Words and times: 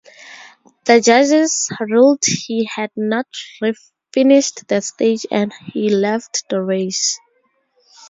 The 0.85 0.99
judges 0.99 1.69
ruled 1.79 2.23
he 2.25 2.65
had 2.75 2.89
not 2.95 3.27
finished 4.11 4.67
the 4.67 4.81
stage 4.81 5.27
and 5.29 5.53
he 5.53 5.89
left 5.89 6.45
the 6.49 6.59
race. 6.59 7.19